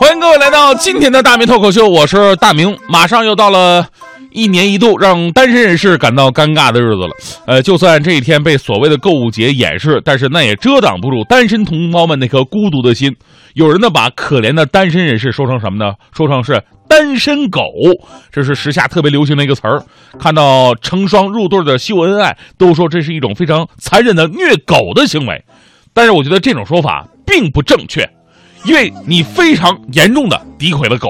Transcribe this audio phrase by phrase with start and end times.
[0.00, 2.74] 欢迎各位来到今天的大明脱口秀，我是大明。
[2.88, 3.86] 马上又到了
[4.30, 7.10] 一年一度让单身人士感到尴尬的日子了。
[7.44, 13.14] 呃，就算这一天被所谓的购物节掩饰，但是那也遮挡不住单身同胞们那颗孤独的心。
[13.52, 15.92] 有人呢把可怜的单身人士说成什么呢？
[16.16, 17.60] 说成是单身狗，
[18.32, 19.82] 这是时下特别流行的一个词儿。
[20.18, 25.44] 看到成双入对的秀恩爱，都说这是一种非常残忍的虐狗的行为。
[25.92, 28.08] 但是我觉得这种说法并不正确。
[28.64, 31.08] 因为你非常严重的诋毁了狗，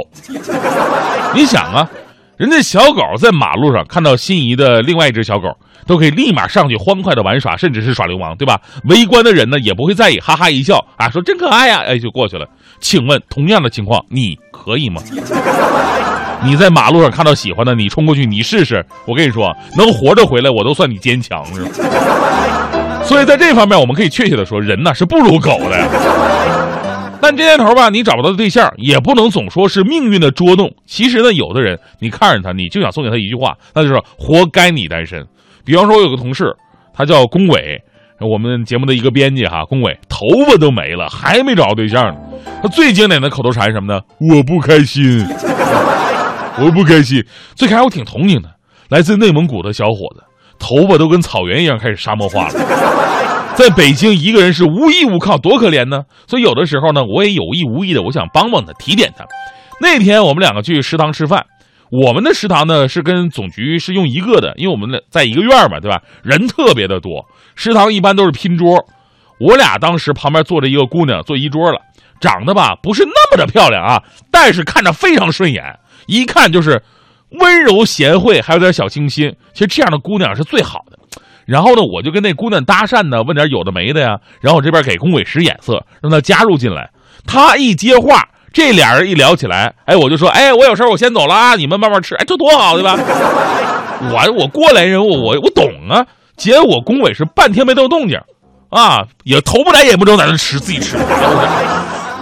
[1.34, 1.88] 你想啊，
[2.36, 5.48] 人家小狗在马路上看到心仪的另外一只小狗，
[5.86, 8.60] 都可以立马上去欢快的玩耍，甚至是耍流氓，对吧？
[8.84, 12.46] 围观的人呢也不会在意，哈哈一笑啊，说真可爱呀，哎就过去了。
[12.80, 15.02] 请问同样的情况你可以吗？
[16.42, 21.70] 你在马路上看到喜欢的，你冲过去，你试试，我跟你说，能活着回来，我都算你坚强，是吧？
[23.04, 26.59] 所以在这方面，我们可以确切的说，人呢是不如狗的。
[27.30, 30.68] 但这年头吧，你找不到对象也不能总说是命运的捉弄。
[30.84, 35.24] 其实呢，有的人你看着他，你就想送给他一句话，那就是活该你单身。
[35.64, 36.56] 比方说，我有个同事，
[36.92, 37.80] 他叫龚伟，
[38.18, 42.16] 我们节目的一个编辑哈，龚伟头发都没了，还没找到对象呢。
[42.64, 44.00] 他最经典的口头禅是什么呢？
[44.18, 45.24] 我不开心，
[46.58, 47.24] 我不开心。
[47.54, 48.48] 最开始我挺同情的，
[48.88, 50.24] 来自内蒙古的小伙子，
[50.58, 53.29] 头发都跟草原一样，开始沙漠化了。
[53.60, 56.04] 在北京一个人是无依无靠，多可怜呢。
[56.26, 59.26] 所以有的时候呢，我也有意无意的，我想帮帮他，提点他。
[59.82, 61.44] 那天我们两个去食堂吃饭，
[61.90, 66.00] 我们的食堂呢是跟总局是用一个的，因为我们在一个院嘛，对吧？
[66.22, 68.82] 人特别的多，食堂一般都是拼桌。
[69.38, 71.82] 我俩当时旁边坐着一个姑娘，坐一桌了，
[72.18, 76.82] 长得吧不是那么的漂亮啊，但是看着非常顺眼，一看就是
[77.32, 79.36] 温柔贤惠，还有点小清新。
[79.52, 80.98] 其实这样的姑娘是最好的。
[81.50, 84.20] 然后呢，我就跟那姑娘搭讪呢，问点有的没的呀。
[84.40, 86.90] 然后我这边给龚伟使眼色，让他加入进来。
[87.26, 92.14] 他一接话，这俩人一聊起来，哎，我就说，哎，我有事我先走了啊，你们慢慢吃。
[92.14, 92.96] 哎，这多好，对吧？
[94.12, 96.06] 我我过来人，我我我懂啊。
[96.36, 98.20] 结果龚伟是半天没动动静，
[98.68, 100.96] 啊，也头不来眼不睁，在那吃自己吃。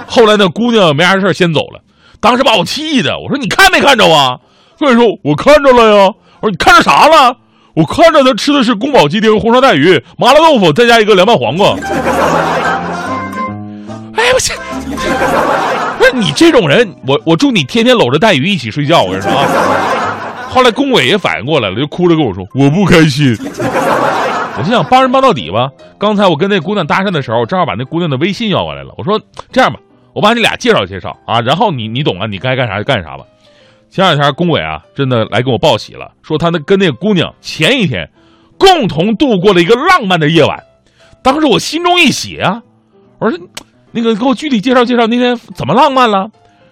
[0.07, 1.83] 后来那姑娘没啥事先走了，
[2.19, 4.39] 当时把我气的，我说你看没看着啊？
[4.79, 6.15] 所以说我看着了呀。
[6.41, 7.37] 我说你看着啥了？
[7.75, 11.77] 我看着他吃的是宫保鸡丁、红烧带鱼、麻辣豆腐，再加一个凉拌黄瓜。
[14.17, 14.53] 哎，我去！
[15.99, 19.03] 不是你这种人，我我祝你天天搂着带鱼一起睡觉。
[19.03, 19.47] 我跟你说啊。
[20.49, 23.37] 后来龚伟也反应过来了，就哭着跟我说：“我不开心。”
[24.59, 25.71] 我就想帮人帮到底吧。
[25.99, 28.93] 刚才我跟那姑娘搭讪的时候，正好把那姑娘的微信要过来了。
[28.97, 29.21] 我说
[29.53, 29.79] ：“这样吧，
[30.15, 33.25] 我把你俩介绍介绍啊，然后你你懂啊，你该干啥就干啥吧。”
[33.91, 38.09] 前两天，龚伟啊，真的来跟我报喜了，说他那跟那个姑娘前一天，
[38.59, 40.63] 共同度过了一个浪漫的夜晚。
[41.23, 42.63] 当时我心中一喜啊，
[43.19, 43.39] 我说
[43.91, 46.29] ：“那个给我具体介绍介绍那天怎么浪漫了？”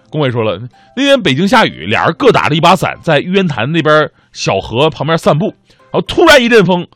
[0.09, 0.59] 龚伟说了，
[0.95, 5.47] 那天北京下雨，俩人各打了一把伞，在玉渊潭那边小河旁边散步，
[5.91, 6.87] 然后突然一阵风，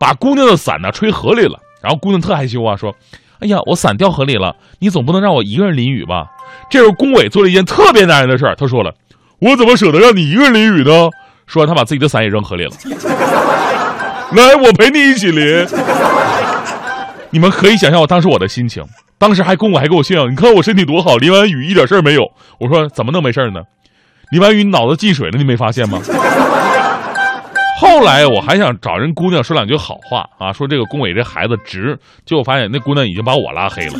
[0.00, 1.60] 把姑娘的伞呢吹河里了。
[1.80, 2.92] 然后姑娘特害羞啊，说
[3.38, 6.26] ：“哎呀，我伞掉河里了，你总不能让我一个人淋雨吧？”
[6.68, 8.92] 这时候龚伟做了一件特别男人的事，他说了。
[9.40, 11.08] 我怎么舍得让你一个人淋雨呢？
[11.46, 12.72] 说完，他把自己的伞也扔河里了。
[14.32, 15.66] 来，我陪你一起淋。
[17.30, 18.84] 你们可以想象我当时我的心情，
[19.18, 22.30] 当时还公我还给我炫耀，你看我身体多好，淋完雨一点事儿没有。
[22.58, 23.60] 我说怎么能没事呢？
[24.30, 26.00] 淋完雨你脑子进水了，你没发现吗？
[27.80, 33.92] 后来我还想找人姑娘说两句好话啊，说这个龚伟这孩子直，结果发现那姑娘已经把我拉黑了。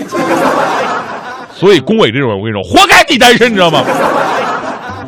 [1.55, 3.85] 所以龚伟这种人，我跟你说，活该你单身，你知道吗？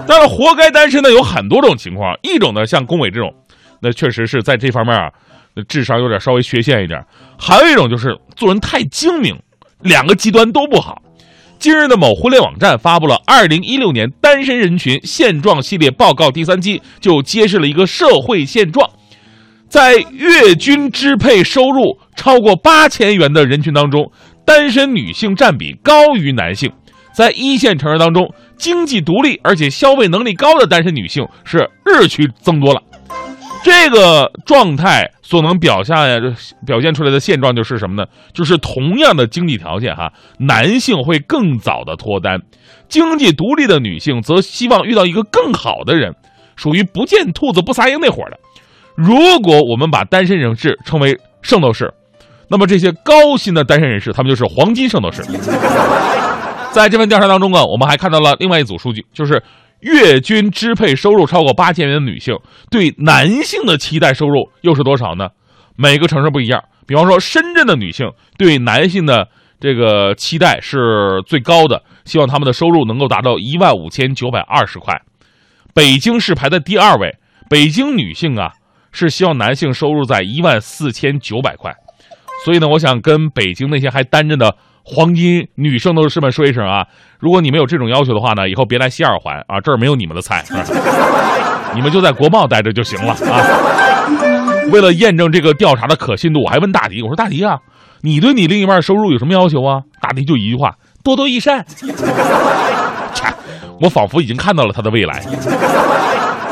[0.06, 2.16] 但是活该单身的，有很多种情况。
[2.22, 3.33] 一种呢，像龚伟这种，
[3.81, 5.11] 那确实是在这方面啊，
[5.55, 7.00] 那智商有点稍微缺陷一点。
[7.38, 9.39] 还有一种就是做人太精明，
[9.83, 11.00] 两个极端都不好。
[11.59, 18.91] 今日的某婚恋网站发布了《二零一六年单身人群现状系列报告》第三期，就揭示了一个社会现状：
[19.69, 24.10] 在月均支配收入超过八千元的人群当中，
[24.44, 26.72] 单身女性占比高于男性。
[27.20, 32.80] 在一线城市当中，经济独立而且消费能力高的单身女性是日趋增多了。
[33.62, 35.95] 这个状态所能表现
[36.66, 38.09] 表现出来的现状就是什么呢？
[38.33, 42.41] 就是同样的经济条件，哈，男性会更早的脱单，
[42.89, 46.15] 经济独立的女性则希望遇到一个更好的人，
[46.56, 48.39] 属于不见兔子不撒鹰那伙的。
[48.97, 51.92] 如果我们把单身人士称为圣斗士，
[52.48, 55.22] 那么这些高薪的单身人士，他们就是黄金圣斗士。
[56.72, 59.43] 在这份调查当中啊，我们还看到了另外一组数据，就是
[59.81, 62.37] 月均支配收入超过八千元的女性
[62.71, 65.31] 对男性的期待收入又是多少呢？
[65.77, 66.63] 每个城市不一样。
[66.87, 69.28] 比方说，深圳的女性对男性的
[69.59, 75.01] 这个期待是最高的，希望他们的收入能够达到一万五千九百二十块。
[75.75, 77.17] 北京市排在第二位，
[77.49, 78.53] 北京女性啊
[78.93, 81.75] 是希望男性收入在一万四千九百块。
[82.45, 86.86] 所以呢，我想跟北京那些还单着的黄金女圣斗士们说一声啊，
[87.18, 90.44] 如果你们有这种要求的话呢，以后别来西二环啊，这儿没有你们的菜，
[91.74, 93.47] 你们就在国贸待着就行了啊。
[94.72, 97.59] 为了验证这个调查的可信度，我还问大迪，我说大迪啊，
[98.03, 99.82] 你对你另一半收入有什么要求啊？
[100.00, 101.65] 大迪就一句话：多多益善。
[103.15, 103.26] 切，
[103.80, 105.21] 我仿佛已经看到了他的未来。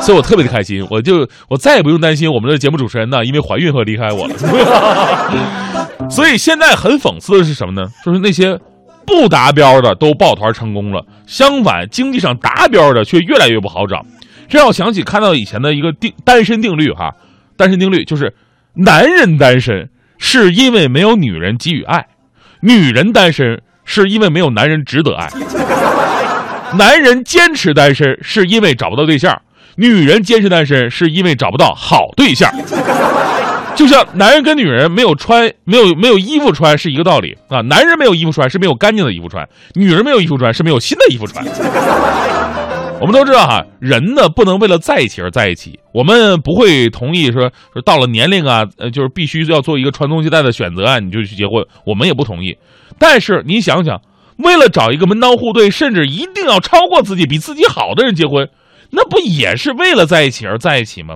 [0.01, 4.33] 所以我特别的开心，我就我再也不用担心我们的节目主持人呢，因为怀孕和离开我了。
[6.09, 7.87] 所以现在很讽刺的是什么呢？
[8.03, 8.59] 就是那些
[9.05, 14.05] 不达标的都抱团成功了，相反经济上达标的却越来越不好找。
[14.47, 17.13] 这让我想起看到以前的一个定单身定律哈，
[17.55, 18.33] 单身定律就是
[18.73, 22.07] 男人单身是因为没有女人给予爱，
[22.61, 25.29] 女人单身是因为没有男人值得爱，
[26.77, 29.41] 男人坚持单身是因为找不到对象。
[29.75, 32.51] 女人坚持单身是因为找不到好对象，
[33.75, 37.61] 就像男人跟女人没有穿没有没有衣服穿是一个道理啊。
[37.61, 41.45] 男人没有衣服穿是没有干净的衣服穿，女人没有衣服穿是没有新的衣服穿。
[42.99, 45.79] 我们都知道哈，人呢不能为了在一起而在一起。
[45.93, 51.63] 我们不会同意说说到了年龄啊，呃，就是必须要做一个传宗接代的选择啊，你就去结婚。
[51.85, 52.57] 我们也不同意。
[52.97, 54.01] 但是你想想，
[54.37, 58.49] 为了找一个门当户对，甚至一定要超过自己、比自己好的人结婚。
[58.91, 61.15] 那不也是为了在一起而在一起吗？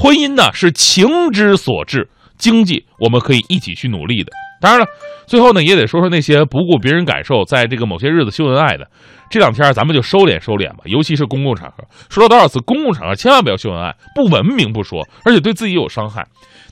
[0.00, 2.08] 婚姻呢是情之所至，
[2.38, 4.30] 经济我们可以一起去努力的。
[4.60, 4.86] 当然了，
[5.26, 8.88] 最后呢也得说说那些不顾别人感受，在这个某些日子秀恩爱的。
[9.28, 11.82] 这两天咱们就收敛收敛吧，尤其是公共场合。
[12.08, 16.24] 说了多少次，公共场合千万不要秀恩爱，不文明不说，而且对自己有伤害。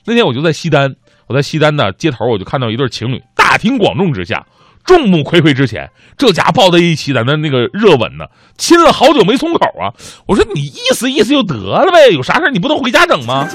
[0.05, 0.95] 那天我就在西单，
[1.27, 4.45] 我在西单的街头，我就看到一对情侣，大庭广众之下。
[4.87, 8.25] 众目睽睽之前，这家抱在一起，在那那个热吻呢，
[8.57, 9.93] 亲了好久没松口啊！
[10.25, 13.47] 我说你意思意思就得了呗，有啥事你不能回家整吗？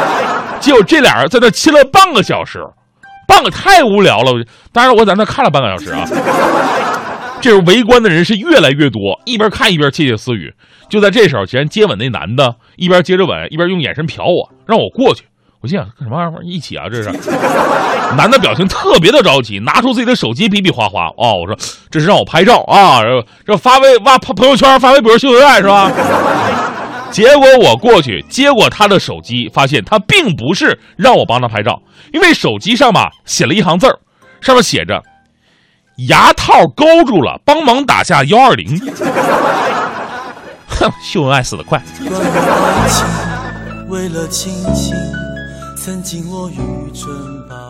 [0.60, 2.64] 结果这俩人在那亲了半个小时，
[3.26, 4.32] 半个太无聊了。
[4.72, 6.06] 当然我在那看了半个小时啊。
[7.42, 10.54] 这时围观的人是越来越多，一边看一边窃窃私语。
[10.88, 15.24] 就在这时候，竟然接吻那男的一边接着吻，一边用眼神瞟我，让我过去。
[15.66, 16.42] 我心想干什么玩意儿？
[16.44, 16.86] 一起啊！
[16.88, 17.10] 这是
[18.16, 21.08] 男的表情特别的着急，拿出自己的手机比比划划。
[21.18, 21.56] 哦，我说
[21.90, 23.00] 这是让我拍照啊，
[23.44, 25.90] 这发微发朋友圈发微博秀恩爱是吧？
[27.10, 31.82] 结果我过去接过他的手机，发现他并不是让我帮他拍照，
[32.12, 33.98] 因为手机上吧写了一行字儿，
[34.40, 35.02] 上面写着
[36.08, 38.80] “牙套勾住了，帮忙打下幺二零”。
[40.78, 41.82] 哼，秀恩爱死得快。
[43.88, 44.94] 为了亲情。
[45.86, 46.56] 曾经我愚
[46.92, 47.65] 蠢吧。